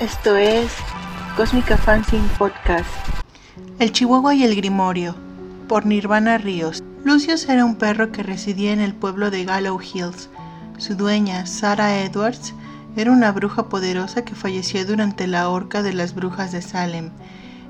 [0.00, 0.70] Esto es
[1.38, 2.90] Cósmica Fanzine Podcast.
[3.78, 5.14] El Chihuahua y el Grimorio,
[5.68, 6.82] por Nirvana Ríos.
[7.02, 10.28] Lucius era un perro que residía en el pueblo de Gallow Hills.
[10.76, 12.52] Su dueña, Sarah Edwards,
[12.94, 17.08] era una bruja poderosa que falleció durante la horca de las brujas de Salem.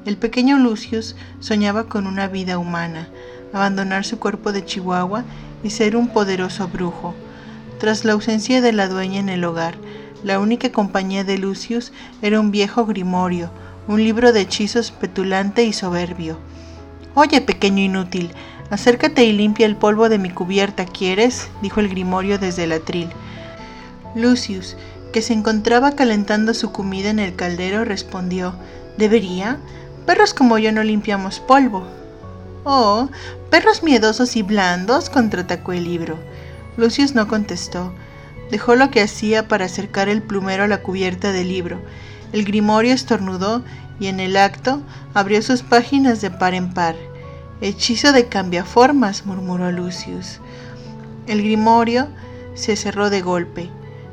[0.05, 3.07] El pequeño Lucius soñaba con una vida humana,
[3.53, 5.23] abandonar su cuerpo de Chihuahua
[5.63, 7.15] y ser un poderoso brujo.
[7.79, 9.77] Tras la ausencia de la dueña en el hogar,
[10.23, 13.51] la única compañía de Lucius era un viejo grimorio,
[13.89, 16.39] un libro de hechizos petulante y soberbio.
[17.15, 18.31] Oye, pequeño inútil,
[18.71, 21.49] acércate y limpia el polvo de mi cubierta, ¿quieres?
[21.63, 23.09] dijo el grimorio desde el atril.
[24.15, 24.77] Lucius,
[25.13, 28.55] que se encontraba calentando su comida en el caldero, respondió
[28.97, 29.59] ¿Debería?
[30.07, 31.87] Perros como yo no limpiamos polvo.
[32.65, 33.09] Oh,
[33.51, 36.19] perros miedosos y blandos, contraatacó el libro.
[36.77, 37.93] Lucius no contestó.
[38.51, 41.81] Dejó lo que hacía para acercar el plumero a la cubierta del libro.
[42.33, 43.65] El grimorio estornudó
[43.99, 44.83] y en el acto
[45.15, 46.95] abrió sus páginas de par en par.
[47.61, 50.41] Hechizo de cambiaformas, murmuró Lucius.
[51.27, 52.09] El grimorio
[52.55, 53.71] se cerró de golpe.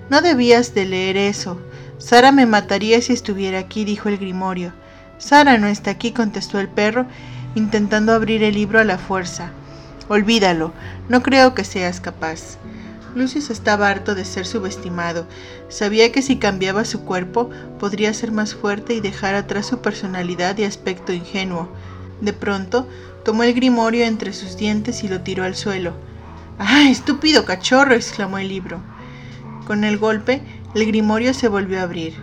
[0.10, 1.60] No debías de leer eso.
[1.98, 4.74] Sara me mataría si estuviera aquí, dijo el grimorio.
[5.18, 7.06] Sara no está aquí, contestó el perro,
[7.56, 9.52] intentando abrir el libro a la fuerza.
[10.10, 10.74] Olvídalo,
[11.08, 12.58] no creo que seas capaz.
[13.16, 15.28] Lucius estaba harto de ser subestimado.
[15.70, 20.58] Sabía que si cambiaba su cuerpo podría ser más fuerte y dejar atrás su personalidad
[20.58, 21.70] y aspecto ingenuo.
[22.22, 22.88] De pronto,
[23.24, 25.94] tomó el grimorio entre sus dientes y lo tiró al suelo.
[26.58, 27.94] ¡Ah, estúpido cachorro!
[27.94, 28.80] exclamó el libro.
[29.68, 30.42] Con el golpe,
[30.74, 32.16] el grimorio se volvió a abrir.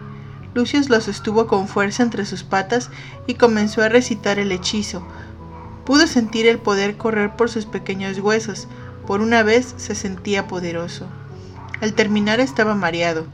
[0.54, 2.90] Lucius lo sostuvo con fuerza entre sus patas
[3.26, 5.06] y comenzó a recitar el hechizo.
[5.84, 8.66] Pudo sentir el poder correr por sus pequeños huesos,
[9.10, 11.04] por una vez se sentía poderoso.
[11.80, 13.26] Al terminar estaba mareado,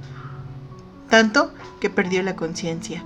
[1.10, 3.05] tanto que perdió la conciencia.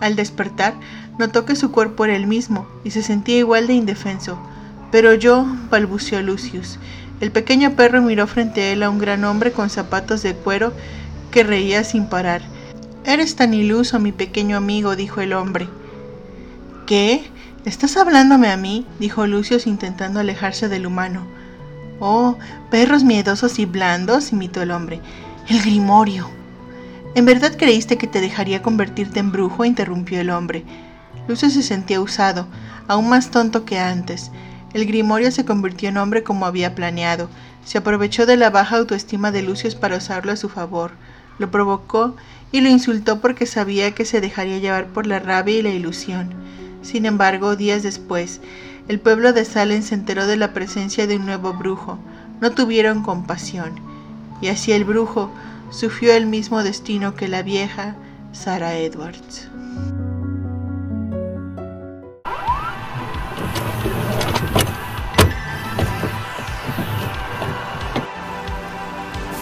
[0.00, 0.74] Al despertar,
[1.20, 4.40] notó que su cuerpo era el mismo y se sentía igual de indefenso.
[4.90, 6.80] Pero yo, balbuceó Lucius.
[7.20, 10.72] El pequeño perro miró frente a él a un gran hombre con zapatos de cuero
[11.30, 12.42] que reía sin parar.
[13.04, 15.68] Eres tan iluso, mi pequeño amigo, dijo el hombre.
[16.88, 17.30] ¿Qué?
[17.64, 18.84] ¿Estás hablándome a mí?
[18.98, 21.38] dijo Lucius intentando alejarse del humano.
[22.00, 22.38] Oh,
[22.70, 25.00] perros miedosos y blandos, imitó el hombre.
[25.48, 26.30] El grimorio.
[27.14, 29.64] ¿En verdad creíste que te dejaría convertirte en brujo?
[29.64, 30.64] interrumpió el hombre.
[31.28, 32.46] Lucio se sentía usado,
[32.88, 34.30] aún más tonto que antes.
[34.72, 37.28] El grimorio se convirtió en hombre como había planeado.
[37.64, 40.92] Se aprovechó de la baja autoestima de Lucius para usarlo a su favor.
[41.38, 42.16] Lo provocó
[42.50, 46.30] y lo insultó porque sabía que se dejaría llevar por la rabia y la ilusión.
[46.82, 48.40] Sin embargo, días después,
[48.90, 51.96] el pueblo de Salem se enteró de la presencia de un nuevo brujo.
[52.40, 53.76] No tuvieron compasión,
[54.42, 55.30] y así el brujo
[55.70, 57.94] sufrió el mismo destino que la vieja
[58.32, 59.48] Sarah Edwards.